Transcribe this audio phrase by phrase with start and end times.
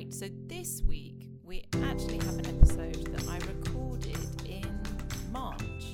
[0.00, 4.16] Right, so this week we actually have an episode that I recorded
[4.46, 4.80] in
[5.30, 5.92] March.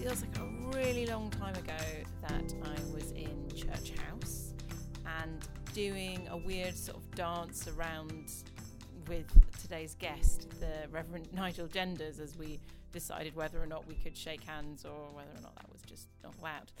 [0.00, 1.76] Feels like a really long time ago
[2.22, 4.54] that I was in Church House
[5.22, 8.32] and doing a weird sort of dance around
[9.06, 12.58] with today's guest, the Reverend Nigel Genders, as we
[12.90, 16.08] decided whether or not we could shake hands or whether or not that was just
[16.24, 16.72] not allowed.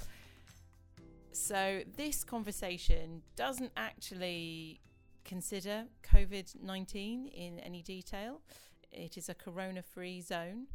[1.30, 4.80] So, this conversation doesn't actually
[5.32, 8.42] consider COVID 19 in any detail.
[8.90, 10.66] It is a corona free zone.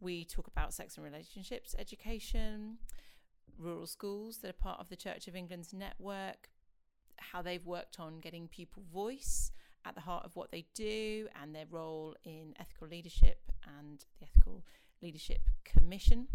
[0.00, 2.76] We talk about sex and relationships education,
[3.58, 6.50] rural schools that are part of the Church of England's network,
[7.16, 9.50] how they've worked on getting people voice
[9.86, 13.38] at the heart of what they do, and their role in ethical leadership
[13.78, 14.62] and the Ethical
[15.00, 16.28] Leadership Commission.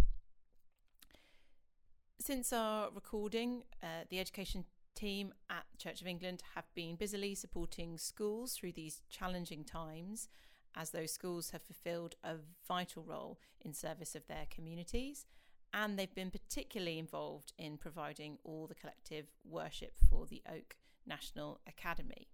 [2.19, 4.65] Since our recording, uh, the education
[4.97, 10.27] team at Church of England have been busily supporting schools through these challenging times
[10.75, 12.35] as those schools have fulfilled a
[12.67, 15.25] vital role in service of their communities
[15.73, 20.75] and they've been particularly involved in providing all the collective worship for the Oak
[21.05, 22.27] National Academy.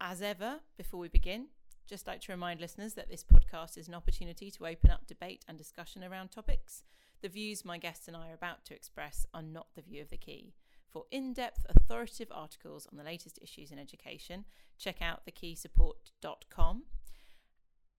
[0.00, 1.46] As ever, before we begin,
[1.86, 5.44] just like to remind listeners that this podcast is an opportunity to open up debate
[5.48, 6.82] and discussion around topics
[7.22, 10.10] the views my guests and I are about to express are not the view of
[10.10, 10.54] the key.
[10.88, 14.44] For in depth, authoritative articles on the latest issues in education,
[14.78, 16.84] check out thekeysupport.com.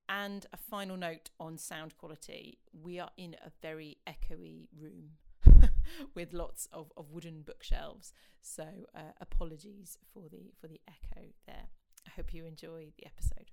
[0.09, 5.11] And a final note on sound quality we are in a very echoey room
[6.15, 8.13] with lots of, of wooden bookshelves.
[8.41, 11.67] So uh, apologies for the, for the echo there.
[12.07, 13.51] I hope you enjoy the episode.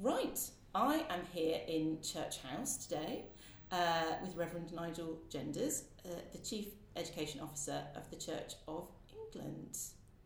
[0.00, 0.38] Right,
[0.76, 3.24] I am here in Church House today
[3.72, 8.86] uh, with Reverend Nigel Genders, uh, the Chief Education Officer of the Church of
[9.34, 9.76] England.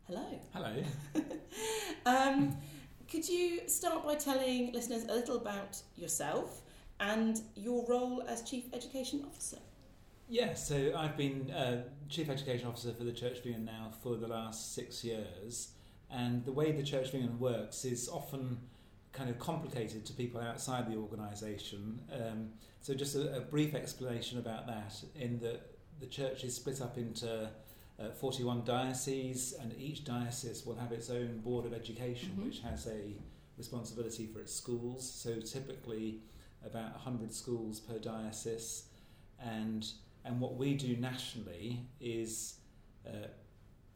[0.07, 0.27] Hello.
[0.53, 0.75] Hello.
[2.07, 2.55] um,
[3.11, 6.61] could you start by telling listeners a little about yourself
[7.01, 9.59] and your role as Chief Education Officer?
[10.29, 14.17] Yeah, so I've been uh, Chief Education Officer for the Church of England now for
[14.17, 15.69] the last six years.
[16.11, 18.59] And the way the Church of England works is often
[19.13, 22.01] kind of complicated to people outside the organisation.
[22.13, 22.51] Um,
[22.81, 26.97] so just a, a, brief explanation about that in that the church is split up
[26.97, 27.51] into
[28.01, 32.47] uh, 41 dioceses and each diocese will have its own board of education mm-hmm.
[32.47, 33.15] which has a
[33.59, 35.09] responsibility for its schools.
[35.09, 36.21] So typically
[36.65, 38.85] about 100 schools per diocese
[39.41, 39.87] and
[40.25, 42.59] and what we do nationally is
[43.07, 43.27] uh,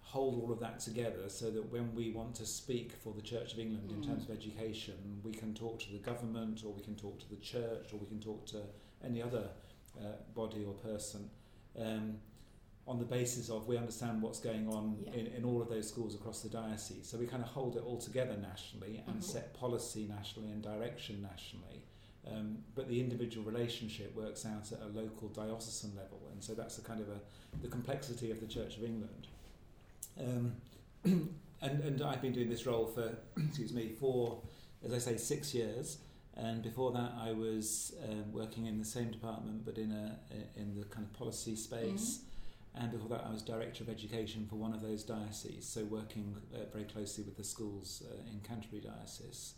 [0.07, 3.53] hold all of that together so that when we want to speak for the Church
[3.53, 3.97] of England mm.
[3.97, 4.95] in terms of education,
[5.25, 8.07] we can talk to the government or we can talk to the church or we
[8.07, 8.63] can talk to
[9.05, 9.49] any other
[10.01, 11.29] uh, body or person
[11.77, 12.15] um,
[12.87, 15.13] on the basis of we understand what's going on yeah.
[15.15, 17.09] in, in all of those schools across the diocese.
[17.09, 19.33] So we kind of hold it all together nationally and mm-hmm.
[19.33, 21.83] set policy nationally and direction nationally.
[22.33, 26.77] Um, but the individual relationship works out at a local diocesan level, and so that's
[26.77, 27.21] the kind of a,
[27.63, 29.29] the complexity of the Church of England.
[30.21, 30.53] Um,
[31.05, 33.17] and, and I've been doing this role for,
[33.47, 34.41] excuse me, for,
[34.85, 35.99] as I say, six years.
[36.37, 40.19] And before that, I was um, working in the same department, but in a
[40.61, 42.19] in the kind of policy space.
[42.19, 42.83] Mm-hmm.
[42.83, 46.37] And before that, I was director of education for one of those dioceses, so working
[46.55, 49.55] uh, very closely with the schools uh, in Canterbury diocese.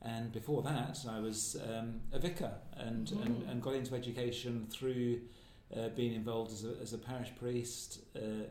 [0.00, 3.22] And before that, I was um, a vicar and, mm-hmm.
[3.22, 5.20] and, and got into education through
[5.76, 8.46] uh, being involved as a, as a parish priest, uh,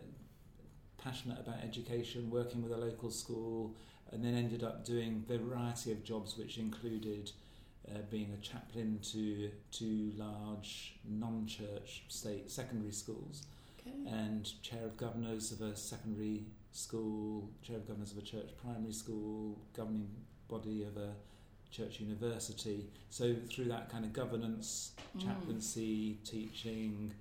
[1.03, 3.73] passionate about education, working with a local school,
[4.12, 7.31] and then ended up doing a variety of jobs which included
[7.89, 13.44] uh, being a chaplain to two large non-church state secondary schools
[13.79, 13.95] okay.
[14.07, 18.94] and chair of governors of a secondary school, chair of governors of a church primary
[18.94, 20.07] school, governing
[20.47, 21.12] body of a
[21.72, 22.86] church university.
[23.09, 25.25] So through that kind of governance, mm.
[25.25, 27.13] chaplaincy, teaching,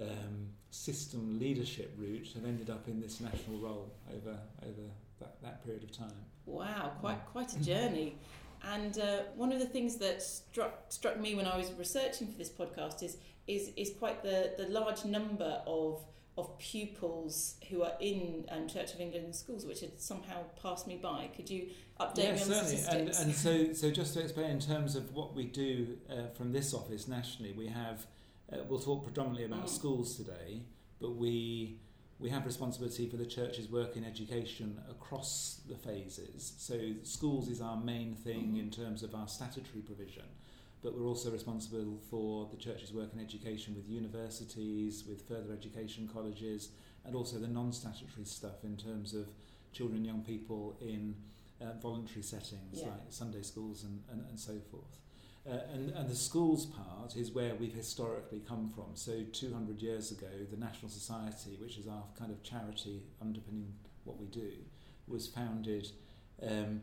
[0.00, 4.82] um, system leadership route and ended up in this national role over over
[5.18, 6.12] that, that period of time.
[6.46, 8.16] Wow, quite quite a journey.
[8.62, 12.38] And uh, one of the things that struck struck me when I was researching for
[12.38, 16.04] this podcast is is is quite the the large number of
[16.38, 20.96] of pupils who are in um, Church of England schools, which had somehow passed me
[20.96, 21.28] by.
[21.36, 21.68] Could you
[22.00, 22.76] update yeah, me on certainly.
[22.76, 23.18] statistics?
[23.18, 26.52] And, and so, so just to explain in terms of what we do uh, from
[26.52, 28.06] this office nationally, we have
[28.52, 29.68] uh, we'll talk predominantly about mm.
[29.68, 30.62] schools today,
[31.00, 31.78] but we
[32.18, 36.52] we have responsibility for the church's work in education across the phases.
[36.58, 38.60] So schools is our main thing mm.
[38.60, 40.26] in terms of our statutory provision,
[40.82, 46.10] but we're also responsible for the church's work in education with universities, with further education
[46.12, 46.70] colleges,
[47.06, 49.26] and also the non-statutory stuff in terms of
[49.72, 51.14] children and young people in
[51.60, 52.88] uh, voluntary settings Yeah.
[52.88, 54.98] like Sunday schools and, and, and so forth.
[55.50, 58.84] Uh, and, and the schools part is where we've historically come from.
[58.94, 63.72] So 200 years ago, the National Society, which is our kind of charity underpinning
[64.04, 64.52] what we do,
[65.08, 65.88] was founded
[66.46, 66.82] um,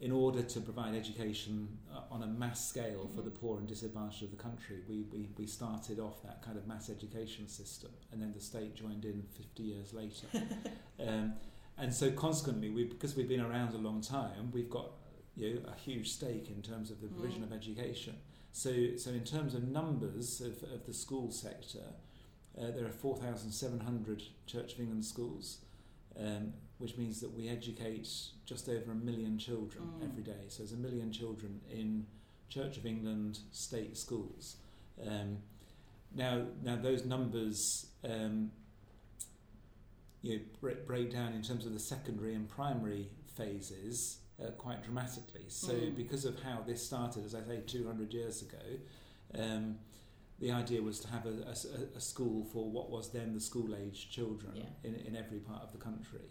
[0.00, 4.24] in order to provide education uh, on a mass scale for the poor and disadvantaged
[4.24, 4.80] of the country.
[4.86, 8.74] We, we, we started off that kind of mass education system, and then the state
[8.74, 10.26] joined in 50 years later.
[11.00, 11.34] um,
[11.78, 14.90] and so consequently, we, because we've been around a long time, we've got
[15.36, 17.46] you know, a huge stake in terms of the provision Mm.
[17.46, 18.16] of education.
[18.52, 21.84] So, so in terms of numbers of, of the school sector,
[22.56, 25.58] uh, there are 4,700 Church of England schools,
[26.18, 28.08] um, which means that we educate
[28.46, 30.04] just over a million children Mm.
[30.08, 30.44] every day.
[30.48, 32.06] So there's a million children in
[32.48, 34.56] Church of England state schools.
[35.04, 35.38] Um,
[36.14, 38.52] now, now those numbers um,
[40.22, 44.82] you know, break, break down in terms of the secondary and primary phases uh, quite
[44.82, 45.44] dramatically.
[45.48, 45.96] So, Mm.
[45.96, 48.58] because of how this started, as I say, 200 years ago,
[49.34, 49.78] um,
[50.40, 54.52] the idea was to have a school for what was then the school age children
[54.56, 54.64] Yeah.
[54.82, 56.28] in, in every part of the country.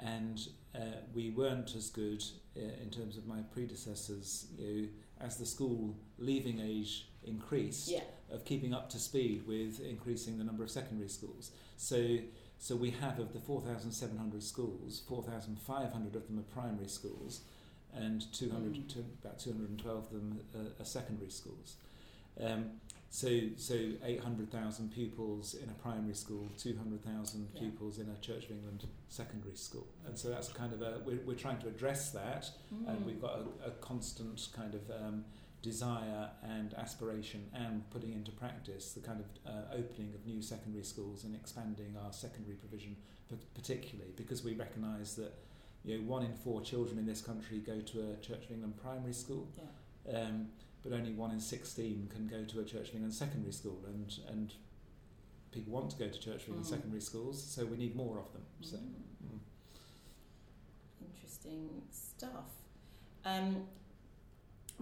[0.00, 2.24] And uh, we weren't as good
[2.56, 4.88] uh, in terms of my predecessors, you know,
[5.20, 8.02] as the school leaving age increased yeah.
[8.30, 11.52] of keeping up to speed with increasing the number of secondary schools.
[11.76, 12.18] So,
[12.62, 17.40] so we have of the 4,700 schools, 4,500 of them are primary schools,
[17.92, 18.88] and 200 Mm.
[18.90, 21.74] to about 212 of them are, are secondary schools.
[22.40, 22.70] Um,
[23.10, 23.74] so, so
[24.04, 27.60] 800,000 pupils in a primary school, 200,000 Yeah.
[27.62, 31.20] pupils in a Church of England secondary school, and so that's kind of a we're,
[31.26, 33.04] we're trying to address that and Mm.
[33.06, 35.24] we've got a, a constant kind of um,
[35.62, 40.82] desire and aspiration and putting into practice the kind of uh, opening of new secondary
[40.84, 42.96] schools and expanding our secondary provision
[43.54, 45.32] particularly because we recognise that
[45.84, 48.74] you know one in four children in this country go to a Church of England
[48.82, 50.18] primary school Yeah.
[50.22, 50.48] um,
[50.82, 54.12] but only one in 16 can go to a Church of England secondary school and
[54.28, 54.52] and
[55.52, 56.70] people want to go to Church of England Mm.
[56.70, 58.82] secondary schools so we need more of them so Mm.
[59.32, 59.38] mm.
[61.00, 62.50] Interesting stuff.
[63.24, 63.66] Um,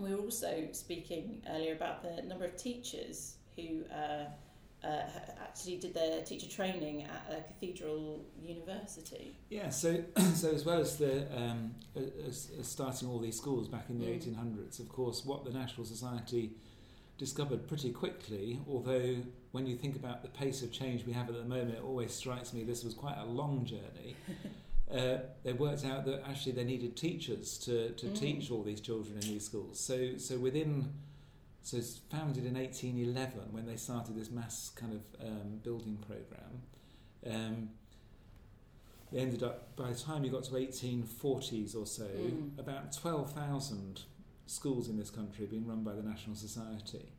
[0.02, 4.25] we were also speaking earlier about the number of teachers who uh,
[4.87, 5.02] uh,
[5.43, 9.37] actually did their teacher training at a cathedral university.
[9.50, 10.02] Yeah, so
[10.35, 14.06] so as well as the um, as, as starting all these schools back in the
[14.06, 14.35] Mm.
[14.37, 16.53] 1800s, of course, what the National Society
[17.19, 19.17] discovered pretty quickly, although
[19.53, 22.14] when you think about the pace of change we have at the moment, it always
[22.14, 24.17] strikes me this was quite a long journey.
[24.93, 28.19] uh, they worked out that actually they needed teachers to, to Mm.
[28.19, 29.79] teach all these children in these schools.
[29.81, 30.93] So so within
[31.63, 36.63] so it's founded in 1811 when they started this mass kind of um, building program.
[37.27, 37.71] Um,
[39.13, 42.59] they ended up by the time you got to 1840s or so, Mm.
[42.59, 44.03] about 12,000
[44.47, 47.13] schools in this country being run by the National Society.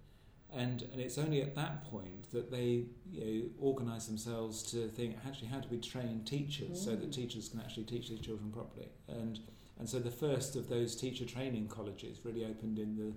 [0.53, 5.15] And, and it's only at that point that they you know, organise themselves to think,
[5.25, 7.13] actually, how do we train teachers so that Mm.
[7.13, 8.89] teachers can actually teach these children properly?
[9.07, 9.39] And,
[9.79, 13.13] and so the first of those teacher training colleges really opened in the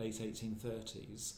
[0.00, 1.34] late 1830s.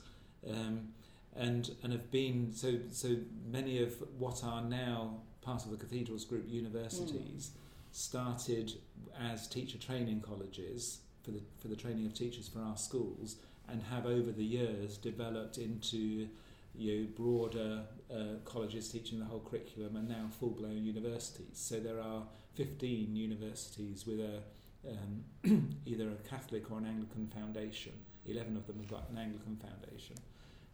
[0.49, 0.88] Um,
[1.35, 3.16] and, and have been, so, so
[3.50, 7.50] many of what are now part of the Cathedrals Group universities
[7.92, 8.73] started
[9.19, 13.37] as teacher training colleges for the, for the training of teachers for our schools
[13.71, 16.29] and have over the years developed into
[16.75, 21.55] you know, broader uh, colleges teaching the whole curriculum and now full-blown universities.
[21.55, 22.23] So there are
[22.55, 24.43] 15 universities with a
[24.89, 27.93] um, either a Catholic or an Anglican foundation.
[28.27, 30.17] 11 of them have got an Anglican foundation.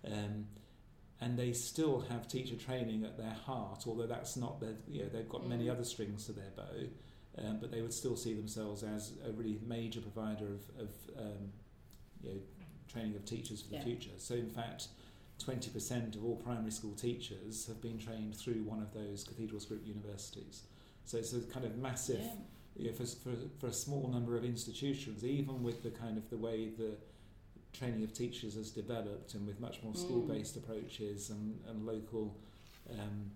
[0.06, 0.46] Um,
[1.20, 5.08] and they still have teacher training at their heart, although that's not their, you know,
[5.08, 5.72] they've got many Mm.
[5.72, 6.88] other strings to their bow,
[7.38, 11.52] um, but they would still see themselves as a really major provider of, of um,
[12.22, 12.40] you know,
[12.88, 13.84] training of teachers for the Yeah.
[13.84, 14.10] future.
[14.18, 14.88] So, in fact,
[15.38, 19.86] 20% of all primary school teachers have been trained through one of those Cathedrals Group
[19.86, 20.62] universities.
[21.04, 22.34] So, it's a kind of massive Yeah.
[22.76, 26.28] you know, for, for, for a small number of institutions, even with the kind of
[26.30, 26.96] the way the
[27.72, 29.98] training of teachers has developed and with much more Mm.
[29.98, 32.36] school-based approaches and, and local
[32.90, 33.30] um,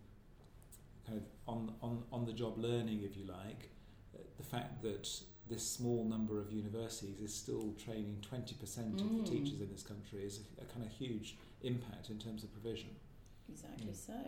[1.07, 3.71] kind of on, on, on the job learning, if you like,
[4.14, 5.09] uh, the fact that
[5.50, 9.25] this small number of universities is still training 20% of Mm.
[9.25, 12.52] the teachers in this country is a, a kind of huge impact in terms of
[12.52, 12.90] provision.
[13.50, 13.97] Exactly Mm.
[13.97, 14.21] so.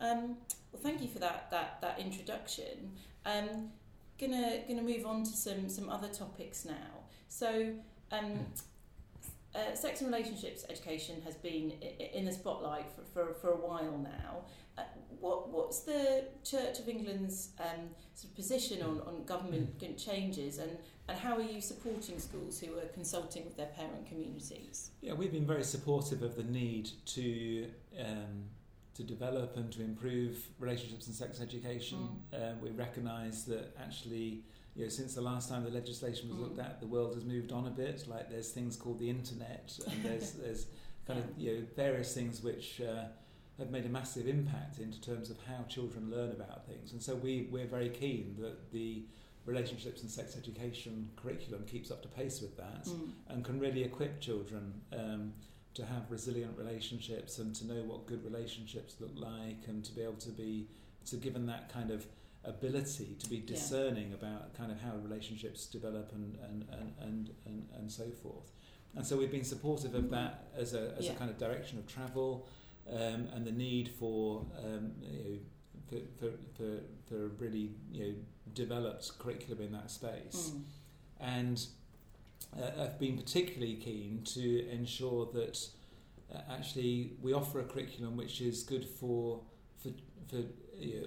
[0.00, 0.36] Um,
[0.72, 2.92] well, thank you for that that that introduction.
[3.24, 3.70] Um,
[4.18, 7.04] gonna gonna move on to some some other topics now.
[7.28, 7.74] So,
[8.10, 8.46] um,
[9.54, 11.70] uh, sex and relationships education has been
[12.18, 14.44] in the spotlight for, for, for a while now.
[14.78, 14.82] Uh,
[15.20, 20.04] what what's the Church of England's um, sort of position on, on government mm.
[20.04, 20.76] changes and,
[21.08, 24.90] and how are you supporting schools who are consulting with their parent communities?
[25.00, 27.66] Yeah, we've been very supportive of the need to
[28.00, 28.44] um,
[28.94, 32.08] to develop and to improve relationships and sex education.
[32.34, 32.52] Mm.
[32.52, 36.42] Uh, we recognise that actually you know, since the last time the legislation was mm.
[36.42, 38.04] looked at, the world has moved on a bit.
[38.08, 40.66] Like there's things called the internet, and there's there's
[41.06, 43.04] kind of you know various things which uh,
[43.58, 46.92] have made a massive impact into terms of how children learn about things.
[46.92, 49.04] And so we we're very keen that the
[49.44, 53.10] relationships and sex education curriculum keeps up to pace with that mm.
[53.28, 54.74] and can really equip children.
[54.96, 55.32] Um,
[55.74, 60.02] to have resilient relationships and to know what good relationships look like and to be
[60.02, 60.68] able to be
[61.06, 62.06] to given that kind of
[62.44, 64.14] ability to be discerning yeah.
[64.16, 68.50] about kind of how relationships develop and, and, and, and, and, and so forth.
[68.94, 71.12] And so we've been supportive of that as a, as yeah.
[71.12, 72.46] a kind of direction of travel
[72.90, 75.38] um, and the need for, um, you know,
[75.88, 78.14] for, for, for, for really you know,
[78.54, 80.52] developed curriculum in that space.
[80.54, 80.62] Mm.
[81.20, 81.66] And
[82.60, 85.58] uh, I've been particularly keen to ensure that
[86.34, 89.40] uh, actually we offer a curriculum which is good for,
[89.78, 89.90] for,
[90.28, 90.42] for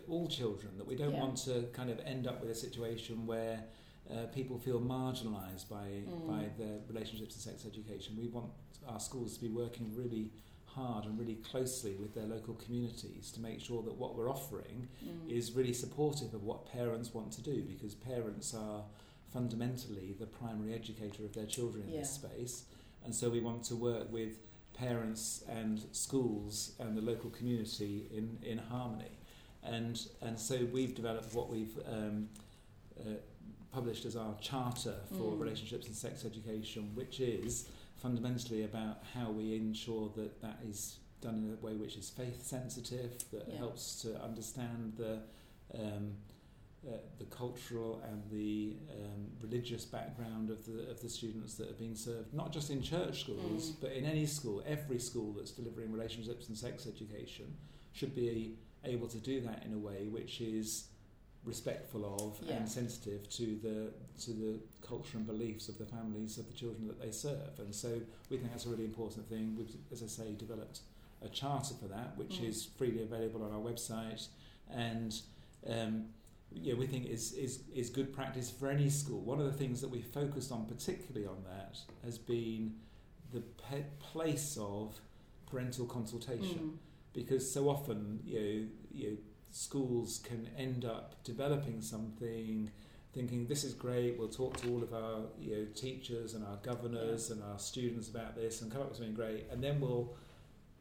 [0.08, 1.20] all children, that we don't yeah.
[1.20, 3.60] want to kind of end up with a situation where
[4.10, 6.27] uh, people feel marginalised by, mm.
[6.27, 8.15] by their relationships and sex education.
[8.17, 8.51] We want
[8.88, 10.29] our schools to be working really
[10.75, 14.88] hard and really closely with their local communities to make sure that what we're offering
[15.03, 15.32] mm.
[15.32, 18.84] is really supportive of what parents want to do because parents are
[19.32, 22.00] fundamentally the primary educator of their children in yeah.
[22.00, 22.65] this space
[23.03, 24.38] and so we want to work with
[24.74, 29.17] parents and schools and the local community in, in harmony
[29.63, 32.29] and and so we've developed what we've um,
[33.00, 33.13] uh,
[33.75, 35.39] published as our charter for mm.
[35.39, 37.67] relationships and sex education, which is
[38.06, 42.46] fundamentally about how we ensure that that is done in a way which is faith
[42.46, 43.58] sensitive, that yeah.
[43.58, 45.14] helps to understand the
[45.74, 46.12] um,
[46.88, 51.80] uh, the cultural and the um, religious background of the of the students that are
[51.86, 53.76] being served, not just in church schools, mm.
[53.82, 54.64] but in any school.
[54.68, 57.48] Every school that's delivering relationships and sex education
[57.94, 60.90] should be able to do that in a way which is
[61.46, 62.56] respectful of yeah.
[62.56, 66.88] and sensitive to the to the culture and beliefs of the families of the children
[66.88, 67.60] that they serve.
[67.60, 68.00] And so
[68.30, 69.56] we think that's a really important thing.
[69.58, 70.82] We've, as I say, developed
[71.24, 72.50] a charter for that, which mm.
[72.50, 74.28] is freely available on our website,
[74.72, 75.20] and
[75.68, 76.06] um,
[76.52, 79.22] yeah, we think is, is is good practice for any school.
[79.22, 82.75] One of the things that we focused on particularly on that has been
[83.34, 85.00] the pe- place of
[85.50, 86.60] parental consultation.
[86.60, 86.78] Mm
[87.16, 89.18] because so often you know, you know,
[89.56, 92.70] schools can end up developing something
[93.14, 96.58] thinking this is great we'll talk to all of our you know, teachers and our
[96.58, 97.36] governors yeah.
[97.36, 100.14] and our students about this and come up with something great and then we'll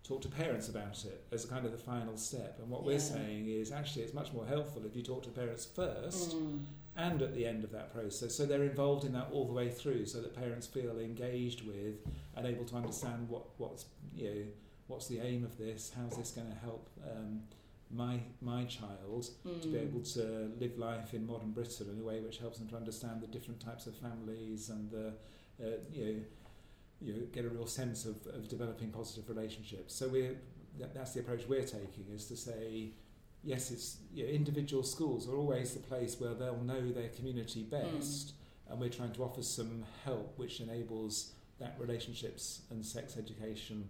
[0.03, 2.89] talk to parents about it as kind of the final step and what yeah.
[2.89, 6.61] we're saying is actually it's much more helpful if you talk to parents first mm.
[6.97, 9.71] and at the end of that process so they're involved in that all the way
[9.71, 11.95] through so that parents feel engaged with
[12.35, 13.85] and able to understand what what's
[14.17, 14.43] you know
[14.87, 15.93] what's the aim of this?
[15.97, 17.41] How's this going to help um,
[17.91, 19.61] my my child mm.
[19.63, 22.69] to be able to live life in modern Britain in a way which helps them
[22.69, 25.09] to understand the different types of families and the
[25.63, 26.21] uh, you know
[27.01, 29.95] you know, get a real sense of, of developing positive relationships.
[29.95, 30.31] So we
[30.79, 32.91] that, that's the approach we're taking is to say
[33.43, 37.63] yes, it's you know, individual schools are always the place where they'll know their community
[37.63, 37.71] mm.
[37.71, 38.73] best, mm.
[38.73, 43.89] and we're trying to offer some help which enables that relationships and sex education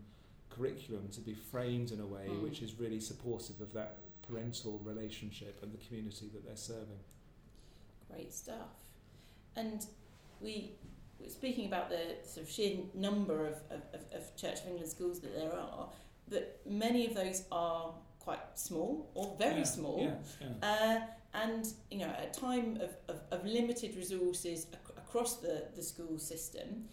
[0.56, 2.42] curriculum to be framed in a way mm.
[2.42, 7.00] which is really supportive of that parental relationship and the community that they're serving.
[8.10, 8.78] Great stuff.
[9.56, 9.86] And
[10.40, 10.72] we
[11.20, 15.20] were speaking about the sort of sheer number of, of, of Church of England schools
[15.20, 15.88] that there are,
[16.28, 20.00] but many of those are quite small or very yeah, small.
[20.00, 20.68] Yeah, yeah.
[20.68, 21.00] Uh,
[21.34, 25.82] and you know, at a time of, of, of limited resources ac- across the, the
[25.82, 26.84] school system,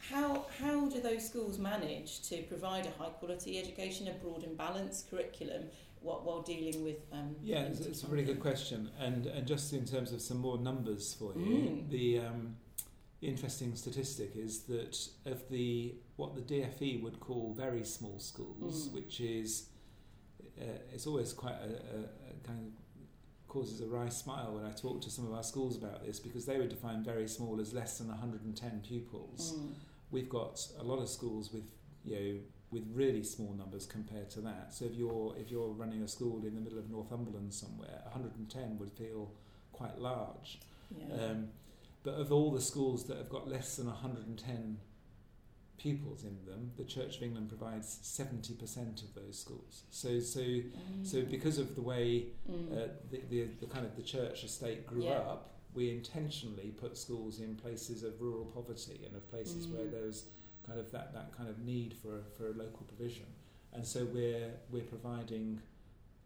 [0.00, 4.56] how, how do those schools manage to provide a high quality education, a broad and
[4.56, 5.64] balanced curriculum,
[6.00, 6.96] while, while dealing with?
[7.12, 8.90] Um, yeah, it's, it's, a really good question.
[8.98, 11.90] And, and just in terms of some more numbers for you, mm.
[11.90, 12.56] the um,
[13.20, 18.92] interesting statistic is that of the what the DFE would call very small schools, mm.
[18.94, 19.68] which is
[20.60, 22.72] uh, it's always quite a, a, a kind of
[23.48, 26.44] causes a wry smile when I talk to some of our schools about this because
[26.44, 29.54] they would define very small as less than 110 pupils.
[29.56, 29.74] Mm
[30.10, 31.64] we've got a lot of schools with
[32.04, 32.38] you know
[32.70, 34.72] with really small numbers compared to that.
[34.74, 38.78] So if you're if you're running a school in the middle of Northumberland somewhere, 110
[38.78, 39.30] would feel
[39.72, 40.60] quite large.
[40.98, 41.14] Yeah.
[41.24, 41.48] Um,
[42.02, 44.78] but of all the schools that have got less than 110
[45.78, 49.84] pupils in them, the Church of England provides 70% of those schools.
[49.90, 50.64] So, so, Mm.
[51.04, 52.72] so because of the way Mm.
[52.72, 55.18] uh, the, the, the kind of the church estate grew Yeah.
[55.20, 59.92] up, we intentionally put schools in places of rural poverty and of places where Mm.
[59.92, 60.24] there was
[60.66, 63.26] kind of that, that kind of need for, for a local provision.
[63.72, 65.60] And so we're, we're providing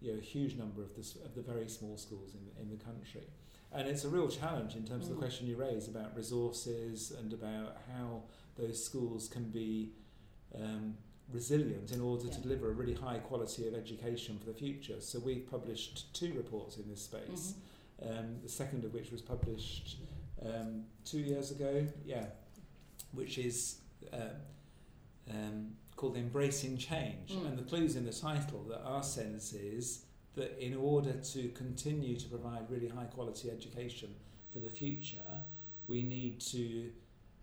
[0.01, 2.83] you know, a huge number of the, of the very small schools in, in the
[2.83, 3.27] country.
[3.73, 5.15] And it's a real challenge in terms of Mm.
[5.17, 8.23] the question you raise about resources and about how
[8.57, 9.93] those schools can be
[10.55, 10.97] um,
[11.31, 12.33] resilient in order Yeah.
[12.37, 14.99] to deliver a really high quality of education for the future.
[15.01, 17.55] So we've published two reports in this space, Mhm.
[18.09, 19.97] Um, the second of which was published
[20.45, 22.27] um, two years ago, yeah,
[23.13, 23.77] which is
[24.13, 24.35] uh,
[25.31, 27.33] um, called Embracing Change.
[27.33, 27.47] Mm.
[27.47, 30.05] And the clue's in the title that our sense is
[30.35, 34.15] that in order to continue to provide really high quality education
[34.53, 35.43] for the future,
[35.87, 36.91] we need to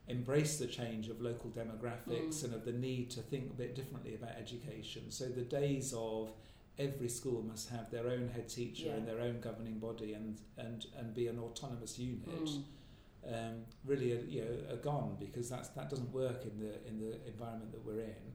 [0.07, 2.45] embrace the change of local demographics Mm.
[2.45, 5.03] and of the need to think a bit differently about education.
[5.11, 6.31] So the days of
[6.79, 8.93] every school must have their own head teacher Yeah.
[8.95, 12.63] and their own governing body and, and, and be an autonomous unit Mm.
[13.27, 13.55] um,
[13.85, 17.11] really are, you know, are gone because that's, that doesn't work in the, in the
[17.27, 18.25] environment that we're in.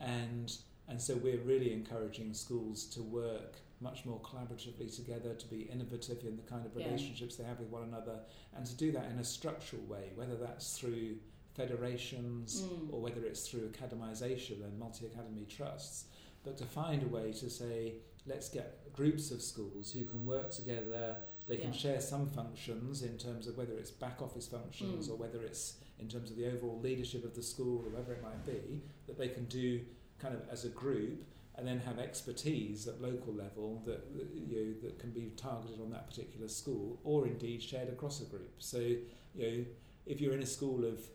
[0.00, 0.52] And,
[0.88, 6.24] and so we're really encouraging schools to work much more collaboratively together, to be innovative
[6.24, 6.86] in the kind of Yeah.
[6.86, 8.18] relationships they have with one another,
[8.56, 11.16] and to do that in a structural way, whether that's through
[11.54, 12.92] federations Mm.
[12.92, 16.06] or whether it's through academisation and multi academy trusts,
[16.44, 17.94] but to find a way to say,
[18.26, 21.78] let's get groups of schools who can work together, they can Yeah.
[21.78, 25.12] share some functions in terms of whether it's back office functions Mm.
[25.12, 28.22] or whether it's in terms of the overall leadership of the school or whatever it
[28.22, 29.80] might be, that they can do
[30.18, 31.24] kind of as a group
[31.56, 34.02] and then have expertise at local level that
[34.34, 38.24] you know, that can be targeted on that particular school or indeed shared across a
[38.24, 38.60] group.
[38.60, 38.98] So you
[39.36, 39.64] know
[40.06, 41.08] if you're in a school of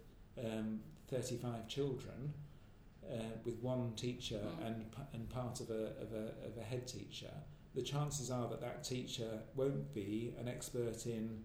[0.44, 2.34] um, 35 children
[3.12, 4.66] uh, with one teacher Mm.
[4.68, 7.32] and and part of a, of a of a head teacher,
[7.76, 11.44] the chances are that that teacher won't be an expert in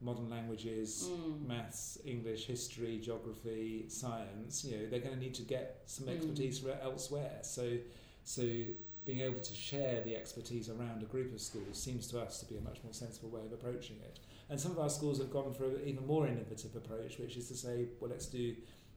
[0.00, 1.46] modern languages, Mm.
[1.46, 6.16] maths, English, history, geography, science, you know, they're going to need to get some Mm.
[6.16, 6.82] expertise mm.
[6.82, 7.38] elsewhere.
[7.42, 7.78] So,
[8.24, 8.42] so
[9.06, 12.46] being able to share the expertise around a group of schools seems to us to
[12.46, 14.18] be a much more sensible way of approaching it.
[14.50, 17.48] And some of our schools have gone for an even more innovative approach, which is
[17.48, 18.54] to say, well, let's do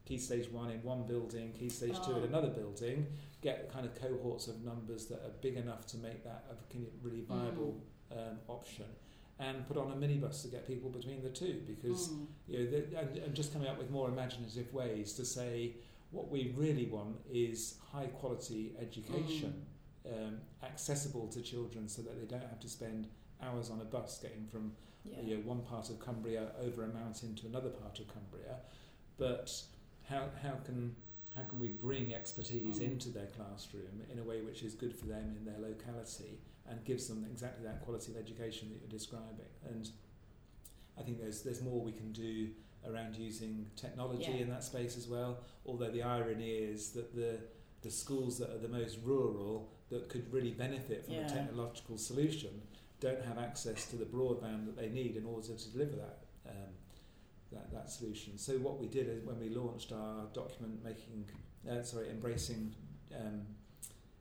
[0.07, 3.05] key stage one in one building, key stage two in another building,
[3.41, 6.55] get kind of cohorts of numbers that are big enough to make that a
[7.05, 8.85] really viable um, option
[9.39, 12.25] and put on a minibus to get people between the two because Mm.
[12.47, 15.75] you know, the, and, and just coming up with more imaginative ways to say
[16.11, 19.53] what we really want is high quality education,
[20.11, 23.07] um, accessible to children so that they don't have to spend
[23.43, 24.71] hours on a bus getting from
[25.05, 25.21] Yeah.
[25.21, 28.55] you know, one part of Cumbria over a mountain to another part of Cumbria,
[29.17, 29.45] but
[30.09, 30.95] how, how can
[31.35, 32.91] how can we bring expertise Mm.
[32.93, 36.83] into their classroom in a way which is good for them in their locality and
[36.83, 39.45] gives them exactly that quality of education that you're describing?
[39.69, 39.87] And
[40.97, 42.49] I think there's there's more we can do
[42.87, 44.37] around using technology Yeah.
[44.43, 45.43] in that space as well.
[45.65, 47.39] Although the irony is that the
[47.83, 51.27] the schools that are the most rural that could really benefit from Yeah.
[51.27, 52.61] a technological solution
[52.99, 56.17] don't have access to the broadband that they need in order to deliver that
[56.47, 56.73] um,
[57.51, 58.37] that, that solution.
[58.37, 61.25] So what we did is when we launched our document making,
[61.69, 62.73] uh, sorry, embracing
[63.15, 63.41] um,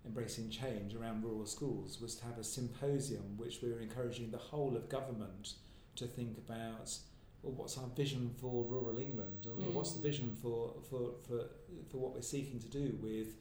[0.05, 4.39] embracing change around rural schools was to have a symposium which we were encouraging the
[4.39, 5.55] whole of government
[5.97, 6.97] to think about.
[7.43, 9.47] Well, what's our vision for rural England?
[9.47, 10.03] Or, know, What's the Mm.
[10.11, 11.47] vision for, for, for,
[11.91, 13.35] for what we're seeking to do with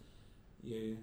[0.63, 0.97] you know,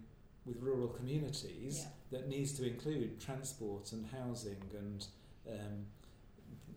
[0.46, 2.18] with rural communities Yeah.
[2.18, 5.06] that needs to include transport and housing and
[5.48, 5.86] um,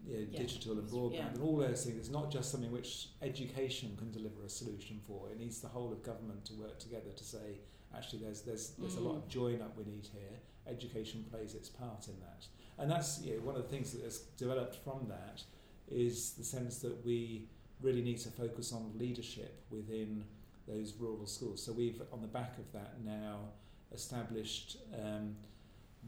[0.08, 0.39] you know, Yeah.
[0.39, 1.34] digital and broadband Yeah.
[1.34, 1.98] and all those things.
[1.98, 5.30] It's not just something which education can deliver a solution for.
[5.32, 7.60] It needs the whole of government to work together to say,
[7.94, 9.24] actually, there's there's there's a lot Mm.
[9.24, 10.39] of join up we need here.
[10.68, 14.04] Education plays its part in that, and that's you know, one of the things that
[14.04, 15.44] has developed from that
[15.88, 17.48] is the sense that we
[17.82, 20.24] really need to focus on leadership within
[20.68, 21.62] those rural schools.
[21.62, 23.52] So we've, on the back of that, now
[23.91, 25.36] established um,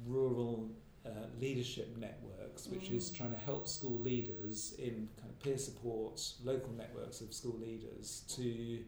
[0.05, 0.71] rural
[1.07, 3.15] uh, leadership networks, which is Mm.
[3.17, 8.23] trying to help school leaders in kind of peer support, local networks of school leaders
[8.37, 8.83] to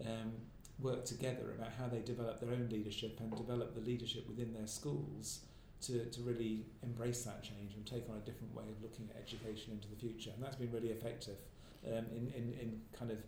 [0.00, 0.32] um,
[0.80, 4.66] work together about how they develop their own leadership and develop the leadership within their
[4.66, 5.40] schools
[5.80, 9.16] to, to really embrace that change and take on a different way of looking at
[9.22, 10.30] education into the future.
[10.34, 11.38] And that's been really effective
[11.86, 13.18] um, in, in, in kind of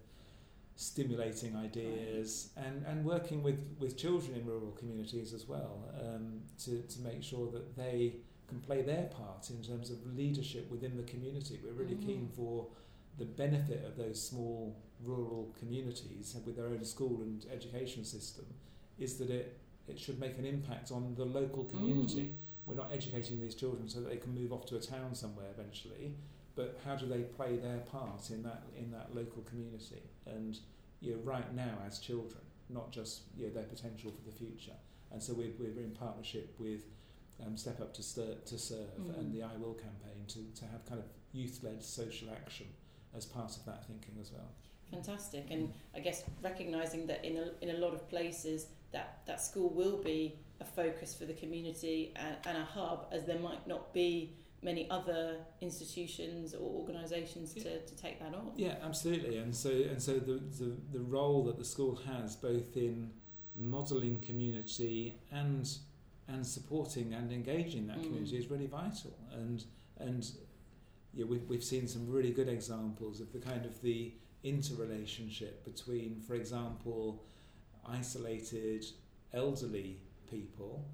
[0.78, 6.80] stimulating ideas and, and working with, with children in rural communities as well um, to,
[6.82, 8.14] to make sure that they
[8.46, 11.58] can play their part in terms of leadership within the community.
[11.64, 12.06] We're really Mm.
[12.06, 12.68] keen for
[13.18, 18.44] the benefit of those small rural communities with their own school and education system
[19.00, 22.22] is that it, it should make an impact on the local community.
[22.22, 22.32] Mm.
[22.66, 25.48] We're not educating these children so that they can move off to a town somewhere
[25.58, 26.14] eventually,
[26.58, 30.02] but how do they play their part in that in that local community?
[30.26, 30.58] And
[31.00, 34.76] you know, right now as children, not just you know, their potential for the future.
[35.12, 36.82] And so we're, we're in partnership with
[37.46, 39.18] um, Step Up to, Stir, to Serve Mm.
[39.18, 42.66] and the I Will campaign to, to have kind of youth-led social action
[43.16, 44.50] as part of that thinking as well.
[44.90, 49.40] Fantastic, and I guess recognising that in a, in a lot of places that, that
[49.40, 53.66] school will be a focus for the community and, and a hub, as there might
[53.68, 58.52] not be many other institutions or organisations to, to take that on.
[58.56, 59.38] Yeah, absolutely.
[59.38, 63.10] And so and so the, the, the role that the school has both in
[63.56, 65.68] modelling community and
[66.26, 68.04] and supporting and engaging that Mm.
[68.04, 69.14] community is really vital.
[69.32, 69.64] And
[69.98, 70.28] and
[71.14, 76.20] yeah, we've we've seen some really good examples of the kind of the interrelationship between,
[76.20, 77.24] for example,
[77.86, 78.84] isolated
[79.32, 79.98] elderly
[80.30, 80.84] people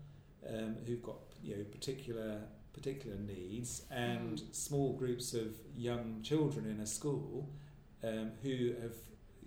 [0.49, 2.41] um, who've got you know particular
[2.75, 4.55] particular needs and Mm.
[4.55, 7.49] small groups of young children in a school
[8.03, 8.97] um, who have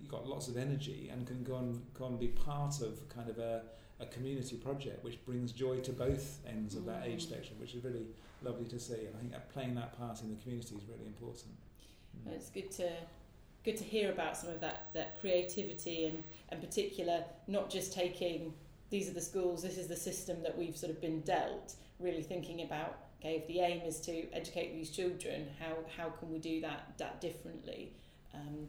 [0.07, 3.37] got lots of energy and can go and, go and be part of kind of
[3.39, 3.63] a,
[3.99, 7.29] a community project which brings joy to both ends of that age Mm.
[7.29, 8.07] spectrum, which is really
[8.41, 9.05] lovely to see.
[9.05, 11.53] And I think that playing that part in the community is really important.
[12.25, 12.31] Mm.
[12.33, 12.89] It's good to
[13.63, 18.53] good to hear about some of that, that creativity and in particular not just taking
[18.89, 22.23] these are the schools, this is the system that we've sort of been dealt, really
[22.23, 26.39] thinking about okay, if the aim is to educate these children, how how can we
[26.39, 27.93] do that that differently?
[28.33, 28.67] Um,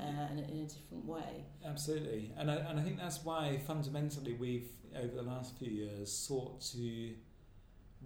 [0.00, 1.44] uh, and in a different way.
[1.64, 6.10] Absolutely, and I, and I think that's why fundamentally we've over the last few years
[6.10, 7.14] sought to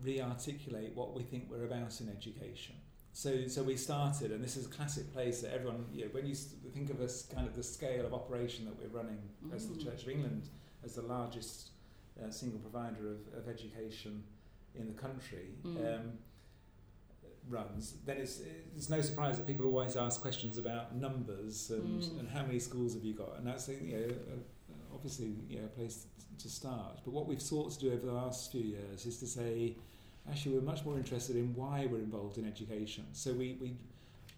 [0.03, 2.75] re-articulate what we think we're about in education.
[3.13, 6.27] So so we started, and this is a classic place that everyone you know when
[6.27, 9.19] you s- think of us kind of the scale of operation that we're running
[9.55, 9.85] as the Mm.
[9.85, 10.49] Church of England
[10.85, 11.71] as the largest
[12.23, 14.23] uh, single provider of, of education
[14.79, 15.51] in the country.
[15.65, 15.95] Mm.
[16.01, 16.13] Um,
[17.49, 18.41] runs, then it's,
[18.77, 22.21] it's no surprise that people always ask questions about numbers and, Mm.
[22.21, 24.15] and how many schools have you got, and that's you know
[24.93, 26.07] obviously you know a place
[26.39, 27.01] to start.
[27.05, 29.77] But what we've sought to do over the last few years is to say,
[30.31, 33.07] actually, we're much more interested in why we're involved in education.
[33.13, 33.77] So we we,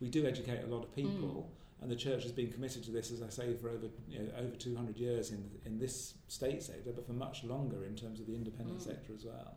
[0.01, 1.51] we do educate a lot of people.
[1.83, 4.29] And the church has been committed to this, as I say, for over you know,
[4.39, 8.27] over 200 years in in this state sector, but for much longer in terms of
[8.27, 8.85] the independent Mm.
[8.85, 9.57] sector as well.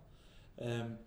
[0.61, 0.97] Um,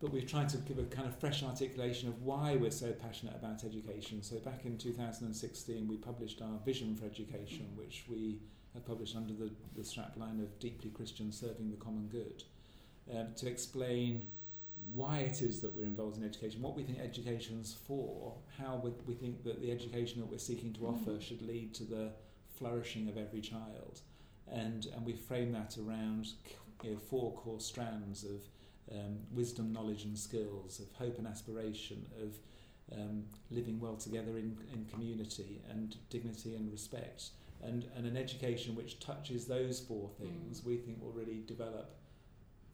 [0.00, 3.34] but we've tried to give a kind of fresh articulation of why we're so passionate
[3.34, 4.22] about education.
[4.22, 8.38] So back in 2016, we published our vision for education, which we
[8.74, 12.44] have published under the, the strapline of deeply Christian serving the common good,
[13.12, 14.26] um, to explain
[14.94, 18.92] why it is that we're involved in education, what we think education's for, how we,
[19.06, 21.20] we think that the education that we're seeking to offer Mhm.
[21.20, 22.12] should lead to the
[22.46, 24.00] flourishing of every child.
[24.46, 26.28] And, and we frame that around
[26.82, 28.40] you know, four core strands of
[28.92, 32.34] um, wisdom, knowledge, and skills, of hope and aspiration, of
[32.98, 37.30] um, living well together in, in community, and dignity and respect.
[37.62, 40.64] And, and an education which touches those four things, Mm.
[40.66, 41.96] we think will really develop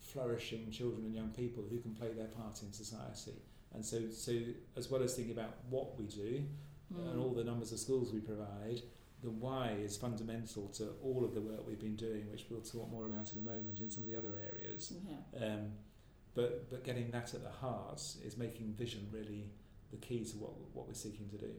[0.00, 3.32] flourishing children and young people who can play their part in society.
[3.74, 4.38] And so, so
[4.76, 6.44] as well as thinking about what we do
[6.90, 7.22] and Mm.
[7.22, 8.82] all the numbers of schools we provide,
[9.24, 12.90] the why is fundamental to all of the work we've been doing, which we'll talk
[12.90, 14.92] more about in a moment in some of the other areas.
[15.08, 15.46] Yeah.
[15.46, 15.72] Um,
[16.34, 19.50] but but getting that at the heart is making vision really
[19.90, 21.50] the key to what what we're seeking to do.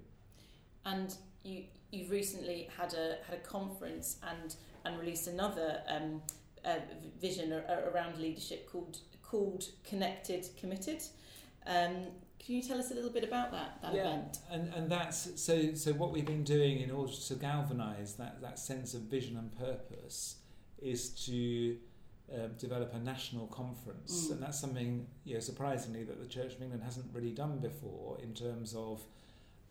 [0.86, 6.22] And you you've recently had a had a conference and and released another um,
[6.64, 6.76] uh,
[7.20, 11.02] vision around leadership called called Connected Committed.
[11.66, 12.08] Um,
[12.46, 14.40] can you tell us a little bit about that that yeah, event?
[14.52, 18.60] and and that's so so what we've been doing in order to galvanise that that
[18.60, 20.36] sense of vision and purpose
[20.82, 21.78] is to
[22.34, 24.32] um, develop a national conference, Mm.
[24.34, 28.18] and that's something you know surprisingly that the Church of England hasn't really done before
[28.22, 29.02] in terms of,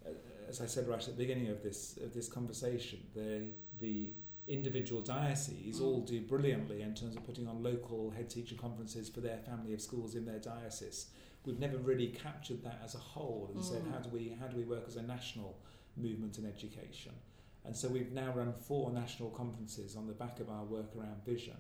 [0.07, 0.11] uh,
[0.49, 3.47] as I said right at the beginning of this of this conversation, the
[3.81, 4.13] the
[4.47, 5.85] individual dioceses Mm.
[5.85, 9.73] all do brilliantly in terms of putting on local head teacher conferences for their family
[9.75, 11.07] of schools in their diocese.
[11.45, 13.91] We've never really captured that as a whole and said Mm.
[13.93, 15.57] how do we how do we work as a national
[15.97, 17.13] movement in education.
[17.65, 21.25] And so we've now run four national conferences on the back of our work around
[21.25, 21.57] vision.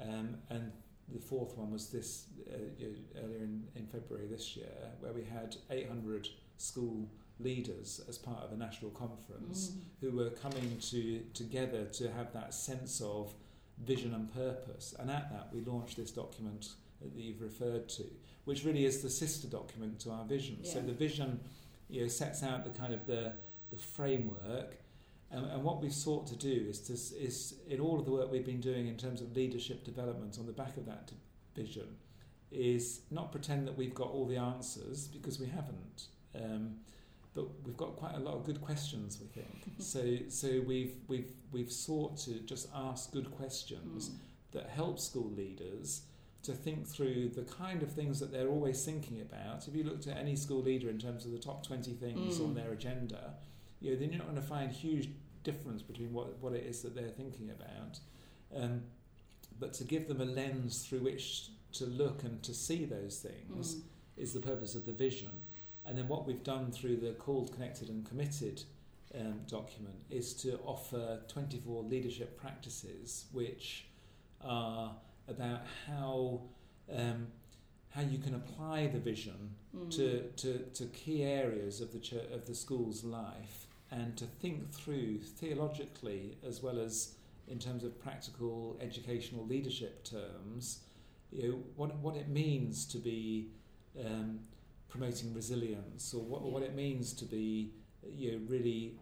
[0.00, 0.72] Um, and
[1.08, 2.56] the fourth one was this uh,
[3.22, 8.52] earlier in, in February this year, where we had 800 school leaders as part of
[8.52, 9.80] a national conference Mm.
[10.00, 13.34] who were coming to together to have that sense of
[13.78, 14.94] vision and purpose.
[14.98, 18.04] And at that, we launched this document that you've referred to,
[18.44, 20.64] which really is the sister document to our vision.
[20.64, 21.40] So the vision,
[21.88, 23.32] you know, sets out the kind of the
[23.70, 24.76] the framework.
[25.30, 28.30] And, and what we've sought to do is to is in all of the work
[28.30, 31.10] we've been doing in terms of leadership development on the back of that
[31.56, 31.96] vision,
[32.50, 36.08] is not pretend that we've got all the answers because we haven't.
[36.34, 36.76] Um,
[37.34, 39.18] but we've got quite a lot of good questions.
[39.20, 40.04] We think so.
[40.28, 44.16] So we've we've we've sought to just ask good questions Mm.
[44.52, 46.02] that help school leaders
[46.42, 49.68] to think through the kind of things that they're always thinking about.
[49.68, 52.44] If you looked at any school leader in terms of the top 20 things Mm.
[52.44, 53.34] on their agenda,
[53.80, 55.08] you know, then you're not going to find huge
[55.44, 57.98] difference between what, what it is that they're thinking about.
[58.54, 58.82] Um,
[59.60, 63.76] but to give them a lens through which to look and to see those things
[63.76, 63.82] Mm.
[64.16, 65.30] is the purpose of the vision.
[65.84, 68.62] And then what we've done through the Called, Connected and Committed
[69.14, 73.86] um, document is to offer 24 leadership practices which
[74.40, 74.94] are
[75.28, 76.42] about how
[76.94, 77.28] um,
[77.90, 79.90] how you can apply the vision Mm.
[79.96, 84.70] to, to, to key areas of the church, of the school's life and to think
[84.70, 87.14] through theologically as well as
[87.48, 90.80] in terms of practical educational leadership terms
[91.30, 93.48] you know what what it means to be
[94.04, 94.40] um,
[94.90, 97.72] promoting resilience or what, what it means to be
[98.14, 98.98] you know really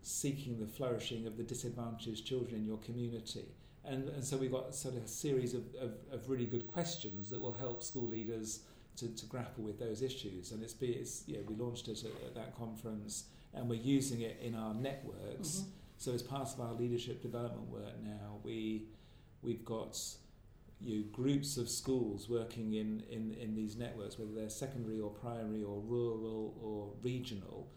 [0.00, 3.44] seeking the flourishing of the disadvantaged children in your community
[3.86, 7.30] and, and so we've got sort of a series of, of, of really good questions
[7.30, 8.60] that will help school leaders
[8.96, 10.52] to, to grapple with those issues.
[10.52, 14.22] And it's, be, it's yeah, we launched it at, at that conference and we're using
[14.22, 15.48] it in our networks.
[15.48, 15.64] Mhm.
[15.96, 18.86] So as part of our leadership development work now, we
[19.42, 19.98] we've got
[20.80, 25.62] you groups of schools working in, in, in these networks, whether they're secondary or primary
[25.62, 27.68] or rural or regional.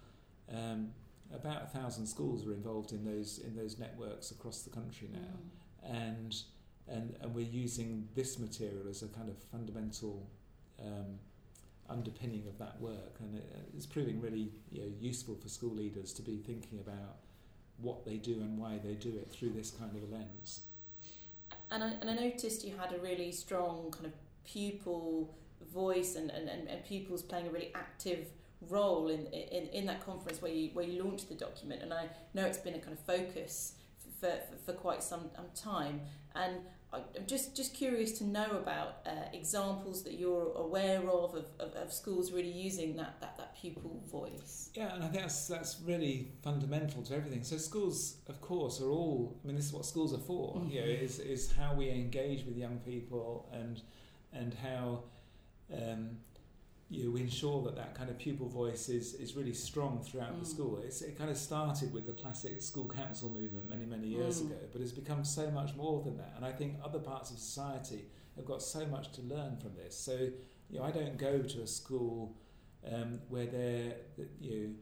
[0.51, 0.89] Um,
[1.33, 5.19] about a thousand schools are involved in those in those networks across the country now
[5.19, 5.49] Mm.
[5.87, 6.35] And
[6.87, 10.27] and and we're using this material as a kind of fundamental
[10.79, 11.19] um,
[11.89, 16.13] underpinning of that work, and it, it's proving really you know, useful for school leaders
[16.13, 17.17] to be thinking about
[17.79, 20.61] what they do and why they do it through this kind of a lens.
[21.69, 24.13] And I, and I noticed you had a really strong kind of
[24.45, 25.35] pupil
[25.73, 28.27] voice and, and, and, and pupils playing a really active
[28.69, 31.81] role in, in, in that conference where you, where you launched the document.
[31.83, 33.73] And I know it's been a kind of focus
[34.19, 36.01] for, for, for quite some um, time.
[36.35, 36.55] And
[36.93, 41.45] I- I'm just, just curious to know about uh, examples that you're aware of, of,
[41.59, 44.69] of, of schools really using that, that, that pupil voice.
[44.73, 47.43] Yeah, and I think that's that's really fundamental to everything.
[47.43, 49.39] So schools, of course, are all.
[49.43, 50.61] I mean, this is what schools are for.
[50.69, 53.81] You know, is is how we engage with young people and
[54.33, 55.03] and how
[55.73, 56.17] um,
[56.89, 60.53] you ensure that that kind of pupil voice is is really strong throughout the Mm.
[60.55, 60.77] school.
[60.85, 64.47] It's, it kind of started with the classic school council movement many many years Mm.
[64.51, 66.33] ago, but it's become so much more than that.
[66.37, 68.05] And I think other parts of society
[68.37, 69.97] have got so much to learn from this.
[69.97, 70.13] So
[70.69, 72.37] you know, I don't go to a school
[72.89, 74.73] um, where there that you know,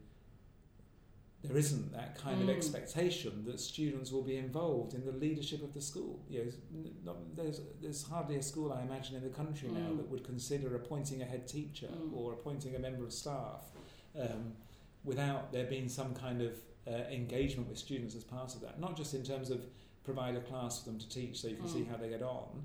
[1.42, 2.56] there isn't that kind of Mm.
[2.56, 6.18] expectation that students will be involved in the leadership of the school.
[6.28, 9.96] You know, not, there's there's hardly a school I imagine in the country now Mm.
[9.98, 12.12] that would consider appointing a head teacher Mm.
[12.16, 13.62] or appointing a member of staff
[14.18, 14.54] um,
[15.04, 16.52] without there being some kind of
[16.88, 18.78] uh, engagement with students as part of that.
[18.80, 19.60] Not just in terms of
[20.04, 21.88] provide a class for them to teach so you can see Mm.
[21.88, 22.64] how they get on,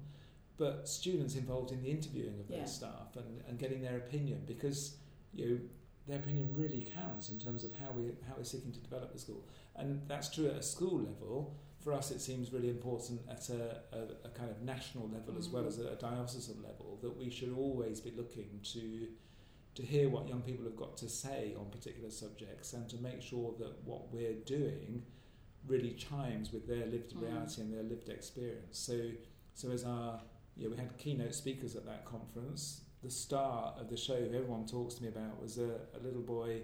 [0.57, 2.65] but students involved in the interviewing of Yeah.
[2.65, 4.97] staff and, and getting their opinion because
[5.34, 5.60] you know,
[6.07, 9.19] their opinion really counts in terms of how we how we're seeking to develop the
[9.19, 9.47] school.
[9.75, 11.55] And that's true at a school level.
[11.79, 15.49] For us, it seems really important at a, a, a kind of national level as
[15.49, 15.67] well Mhm.
[15.67, 19.07] as at a diocesan level that we should always be looking to
[19.73, 23.21] to hear what young people have got to say on particular subjects and to make
[23.21, 25.01] sure that what we're doing
[25.65, 27.21] really chimes with their lived Mm.
[27.21, 28.77] reality and their lived experience.
[28.77, 29.11] So,
[29.53, 30.21] so as our
[30.57, 32.81] yeah, we had keynote speakers at that conference.
[33.03, 36.21] The star of the show, who everyone talks to me about, was a, a little
[36.21, 36.61] boy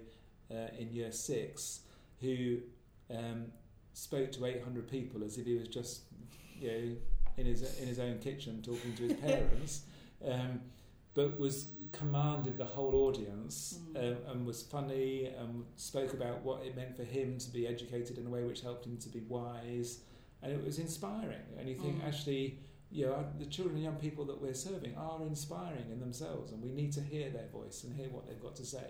[0.50, 1.80] uh, in year six
[2.20, 2.58] who
[3.10, 3.46] um,
[3.92, 6.02] spoke to 800 people as if he was just,
[6.60, 6.96] you know,
[7.36, 9.82] in his in his own kitchen talking to his parents,
[10.26, 10.60] um,
[11.14, 13.96] but was commanded the whole audience Mm.
[14.12, 18.18] um, and was funny and spoke about what it meant for him to be educated
[18.18, 20.00] in a way which helped him to be wise,
[20.42, 21.46] and it was inspiring.
[21.58, 22.06] And you think Mm.
[22.06, 22.58] actually
[22.90, 26.62] you know, the children and young people that we're serving are inspiring in themselves, and
[26.62, 28.86] we need to hear their voice and hear what they've got to say.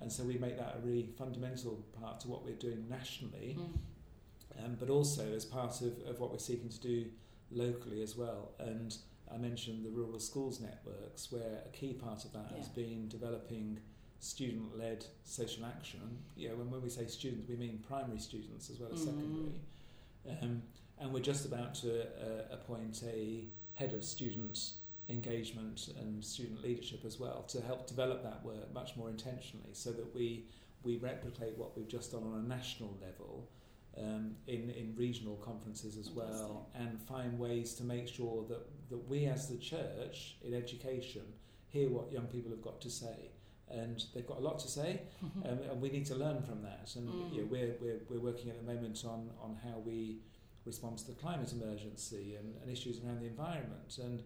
[0.00, 4.64] And so we make that a really fundamental part to what we're doing nationally, Mm.
[4.64, 7.06] um, but also as part of, of what we're seeking to do
[7.50, 8.52] locally as well.
[8.58, 8.96] And
[9.32, 13.78] I mentioned the rural schools networks, where a key part of that has been developing
[14.18, 16.00] student-led social action.
[16.36, 19.04] You know, when, when we say students, we mean primary students as well as Mm.
[19.04, 19.60] secondary.
[20.42, 20.62] Um,
[21.02, 24.70] and we're just about to uh, appoint a head of student
[25.08, 29.90] engagement and student leadership as well to help develop that work much more intentionally so
[29.90, 30.46] that we
[30.84, 33.48] we replicate what we've just done on a national level
[33.98, 39.08] um, in, in regional conferences as well and find ways to make sure that, that
[39.08, 41.22] we as the church in education
[41.68, 43.30] hear what young people have got to say.
[43.70, 45.02] And they've got a lot to say,
[45.48, 46.90] um, and we need to learn from that.
[46.96, 47.32] And Mm.
[47.34, 50.18] you know, we're, we're, we're working at the moment on, on how we
[50.64, 53.98] respond to the climate emergency and, and issues around the environment.
[54.02, 54.22] And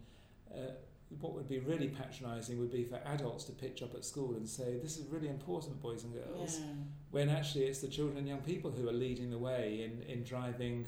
[0.52, 0.72] uh,
[1.20, 4.48] what would be really patronising would be for adults to pitch up at school and
[4.48, 6.66] say, This is really important, boys and girls, Yeah.
[7.10, 10.24] when actually it's the children and young people who are leading the way in, in
[10.24, 10.86] driving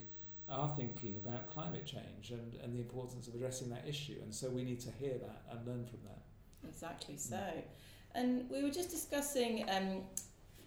[0.49, 4.17] our thinking about climate change and, and the importance of addressing that issue.
[4.23, 6.23] And so we need to hear that and learn from that.
[6.69, 7.41] Exactly so.
[8.15, 10.01] And we were just discussing um,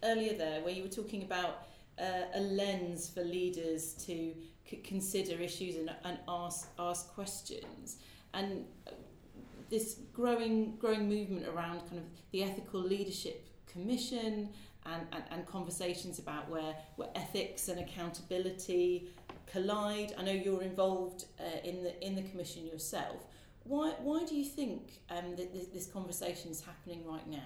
[0.04, 1.66] earlier there where you were talking about
[1.98, 4.34] uh, a lens for leaders to
[4.76, 7.96] consider issues and, and ask ask questions.
[8.34, 8.92] And uh,
[9.70, 14.50] this growing growing movement around kind of the ethical leadership commission
[14.84, 19.08] and, and, and conversations about where, where ethics and accountability
[19.50, 20.12] collide.
[20.18, 23.26] I know you're involved uh, in the in the commission yourself.
[23.64, 27.38] Why, why do you think um, that this, this conversation is happening right now?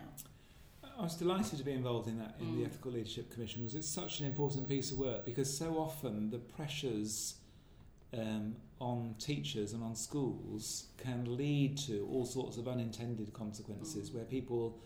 [0.98, 2.66] I was delighted to be involved in that in the Mm.
[2.66, 6.38] Ethical Leadership Commission because it's such an important piece of work because so often the
[6.38, 7.35] pressures
[8.14, 14.14] um, on teachers and on schools can lead to all sorts of unintended consequences Mm.
[14.14, 14.78] where people,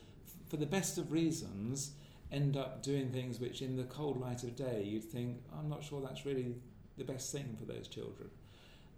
[0.49, 1.93] for the best of reasons,
[2.33, 5.85] end up doing things which in the cold light of day you'd think, I'm not
[5.85, 6.57] sure that's really
[6.97, 8.31] the best thing for those children.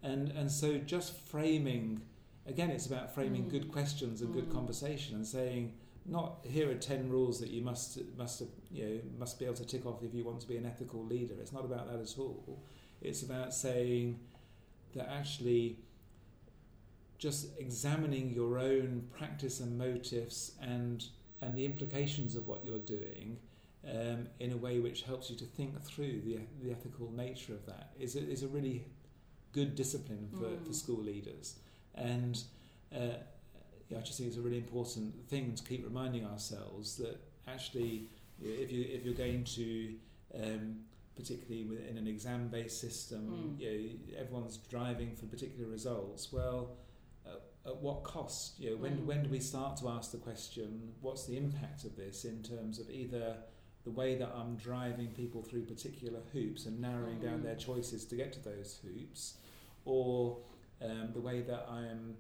[0.03, 2.01] And, and so just framing,
[2.47, 3.51] again, it's about framing Mm.
[3.51, 4.53] good questions and good Mm.
[4.53, 9.39] conversation and saying, not here are 10 rules that you must must you know must
[9.39, 11.35] be able to tick off if you want to be an ethical leader.
[11.41, 12.63] It's not about that at all.
[13.01, 14.19] It's about saying
[14.95, 15.79] that actually
[17.19, 21.05] just examining your own practice and motives and
[21.41, 23.39] and the implications of what you're doing
[23.89, 27.67] um, in a way which helps you to think through the, the ethical nature of
[27.67, 28.85] that is a, is a really
[29.53, 30.67] good discipline for, Mm.
[30.67, 31.57] for school leaders.
[31.97, 32.41] And
[32.95, 33.17] uh,
[33.93, 38.09] yeah, I just think it's a really important thing to keep reminding ourselves that actually,
[38.41, 39.95] if you if you're going to,
[40.35, 40.81] um,
[41.17, 43.23] particularly within an exam-based system,
[43.59, 43.61] Mm.
[43.61, 46.33] you know, everyone's driving for particular results.
[46.33, 46.77] Well,
[47.27, 47.37] uh,
[47.71, 48.59] at what cost?
[48.59, 49.07] You know, when Mm.
[49.07, 52.79] when do we start to ask the question, what's the impact of this in terms
[52.79, 53.43] of either
[53.85, 57.43] the way that I'm driving people through particular hoops and narrowing down Mm.
[57.43, 59.39] their choices to get to those hoops,
[59.85, 60.39] or
[60.81, 62.17] um, the way that I'm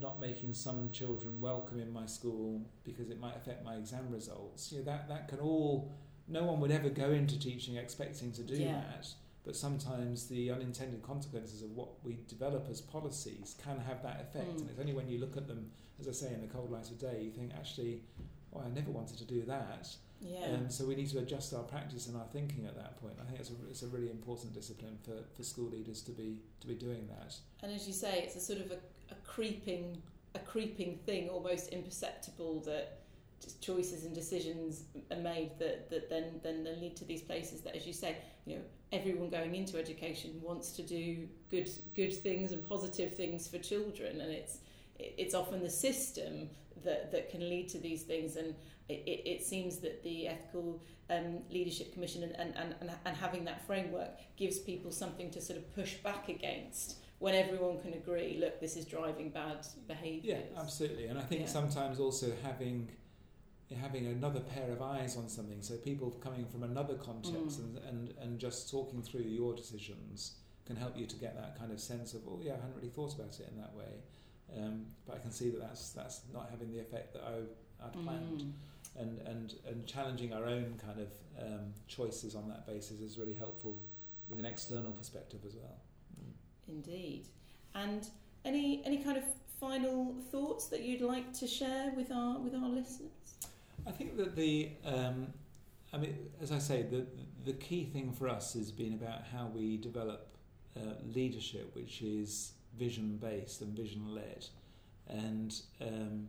[0.00, 4.72] not making some children welcome in my school because it might affect my exam results.
[4.72, 5.92] You know, that, that can all,
[6.28, 8.72] no one would ever go into teaching expecting to do Yeah.
[8.72, 9.08] that.
[9.42, 14.56] But sometimes the unintended consequences of what we develop as policies can have that effect.
[14.56, 14.60] Mm.
[14.60, 16.90] And it's only when you look at them, as I say, in the cold light
[16.90, 18.02] of day, you think, actually,
[18.54, 19.88] oh, I never wanted to do that.
[20.20, 20.44] Yeah.
[20.52, 23.14] Um, so we need to adjust our practice and our thinking at that point.
[23.20, 26.36] I think it's a, it's a really important discipline for, for school leaders to be
[26.60, 27.34] to be doing that.
[27.62, 28.78] And as you say, it's a sort of a,
[29.10, 30.02] a creeping
[30.34, 33.00] a creeping thing, almost imperceptible that
[33.42, 37.74] just choices and decisions are made that, that then then lead to these places that,
[37.74, 42.52] as you say, you know, everyone going into education wants to do good good things
[42.52, 44.58] and positive things for children, and it's
[44.98, 46.50] it's often the system
[46.84, 48.54] that that can lead to these things, and
[48.88, 53.66] it, it seems that the ethical um, leadership commission and, and, and, and having that
[53.66, 58.60] framework gives people something to sort of push back against when everyone can agree, look,
[58.60, 60.24] this is driving bad behaviours.
[60.24, 61.06] Yeah, absolutely.
[61.06, 61.46] And I think Yeah.
[61.46, 62.90] sometimes also having
[63.76, 67.64] having another pair of eyes on something, so people coming from another context Mm.
[67.64, 71.70] and, and, and just talking through your decisions can help you to get that kind
[71.70, 74.02] of sense of, oh yeah, I hadn't really thought about it in that way.
[74.58, 77.92] Um, but I can see that that's, that's not having the effect that I, I'd
[77.92, 78.40] planned.
[78.42, 78.52] Mm.
[79.00, 83.34] And, and, and challenging our own kind of um, choices on that basis is really
[83.34, 83.76] helpful
[84.28, 85.78] with an external perspective as well.
[86.70, 87.26] Indeed.
[87.74, 88.06] And
[88.44, 89.24] any any kind of
[89.60, 93.10] final thoughts that you'd like to share with our with our listeners?
[93.86, 95.32] I think that the, um,
[95.92, 97.06] I mean, as I say, the
[97.44, 100.28] the key thing for us has been about how we develop
[100.76, 104.46] uh, leadership, which is vision based and vision led,
[105.08, 106.28] and um,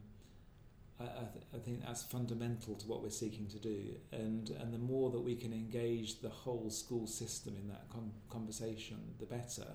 [1.00, 3.96] I, I, th- I think that's fundamental to what we're seeking to do.
[4.12, 8.14] And and the more that we can engage the whole school system in that con-
[8.30, 9.68] conversation, the better.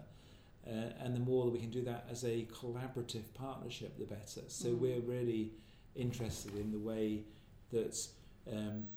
[0.66, 4.42] Uh, and the more that we can do that as a collaborative partnership, the better.
[4.48, 4.78] So Mm.
[4.80, 5.52] we're really
[5.94, 7.24] interested in the way
[7.70, 7.96] that
[8.52, 8.88] um,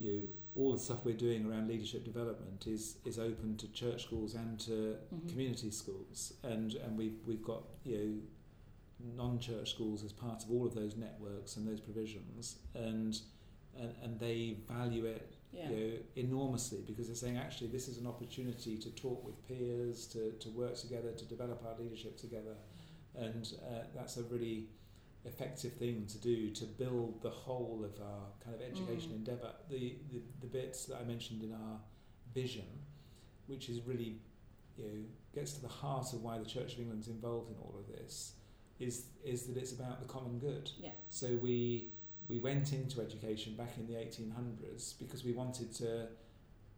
[0.00, 0.22] you know,
[0.56, 4.58] all the stuff we're doing around leadership development is is open to church schools and
[4.60, 5.28] to Mhm.
[5.28, 8.20] community schools, and and we've we've got you know
[9.16, 13.20] non-church schools as part of all of those networks and those provisions, and
[13.78, 15.70] and, and they value it Yeah.
[15.70, 20.06] you know, enormously because they're saying actually this is an opportunity to talk with peers,
[20.08, 22.56] to, to work together, to develop our leadership together,
[23.14, 24.66] and uh, that's a really
[25.24, 29.16] effective thing to do to build the whole of our kind of education Mm.
[29.16, 29.52] endeavour.
[29.70, 31.80] The, the the bits that I mentioned in our
[32.34, 32.66] vision,
[33.46, 34.20] which is really
[34.76, 37.74] you know gets to the heart of why the Church of England's involved in all
[37.78, 38.34] of this,
[38.78, 40.70] is is that it's about the common good.
[40.78, 40.90] Yeah.
[41.08, 41.92] So we
[42.28, 46.08] we went into education back in the 1800s because we wanted to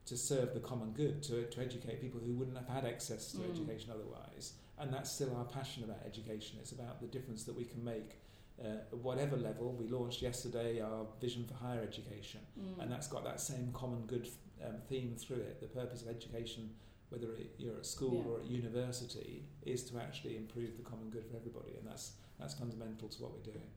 [0.06, 3.36] to serve the common good, to, to educate people who wouldn't have had access to
[3.38, 3.50] Mm.
[3.50, 4.54] education otherwise.
[4.78, 6.56] And that's still our passion about education.
[6.62, 8.16] It's about the difference that we can make
[8.58, 9.72] uh, whatever level.
[9.74, 12.78] We launched yesterday our vision for higher education, Mm.
[12.82, 14.26] and that's got that same common good
[14.66, 15.60] um, theme through it.
[15.60, 16.70] The purpose of education,
[17.10, 18.30] whether it, you're at school Yeah.
[18.32, 22.54] or at university, is to actually improve the common good for everybody, and that's that's
[22.54, 23.68] fundamental to what we're doing.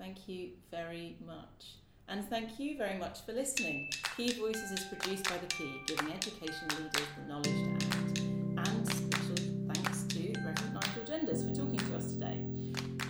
[0.00, 1.76] Thank you very much.
[2.08, 3.90] And thank you very much for listening.
[4.16, 8.18] Key Voices is produced by The Key, giving education leaders the knowledge to act.
[8.66, 9.36] And special
[9.68, 12.38] thanks to Reverend Nigel Genders for talking to us today.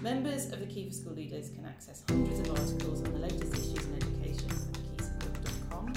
[0.02, 3.54] Members of the Key for School Leaders can access hundreds of articles on the latest
[3.54, 5.92] issues in education at keysupport.com.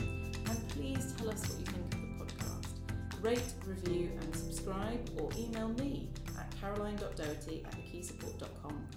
[0.47, 3.23] And please tell us what you think of the podcast.
[3.23, 8.87] Rate, review, and subscribe, or email me at caroline.doherty at thekeysupport.com.